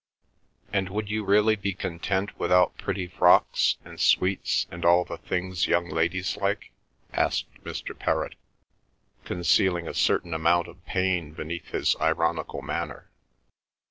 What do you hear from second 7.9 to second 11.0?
Perrott, concealing a certain amount of